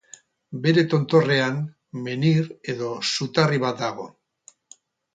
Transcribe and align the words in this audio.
Bere 0.63 0.83
tontorrean 0.93 1.59
menhir 2.09 2.51
edo 2.75 2.91
zutarri 3.13 3.65
bat 3.69 3.81
dago. 3.87 4.11